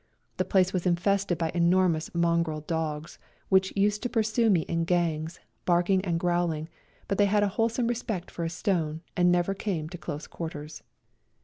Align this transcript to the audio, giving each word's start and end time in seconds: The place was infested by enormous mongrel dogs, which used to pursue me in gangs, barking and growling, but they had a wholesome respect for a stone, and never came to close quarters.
The 0.37 0.45
place 0.45 0.73
was 0.73 0.87
infested 0.87 1.37
by 1.37 1.51
enormous 1.53 2.09
mongrel 2.15 2.61
dogs, 2.61 3.19
which 3.49 3.71
used 3.77 4.01
to 4.01 4.09
pursue 4.09 4.49
me 4.49 4.61
in 4.61 4.83
gangs, 4.83 5.39
barking 5.63 6.03
and 6.03 6.19
growling, 6.19 6.69
but 7.07 7.19
they 7.19 7.27
had 7.27 7.43
a 7.43 7.47
wholesome 7.49 7.85
respect 7.85 8.31
for 8.31 8.43
a 8.43 8.49
stone, 8.49 9.01
and 9.15 9.31
never 9.31 9.53
came 9.53 9.89
to 9.89 9.99
close 9.99 10.25
quarters. 10.25 10.81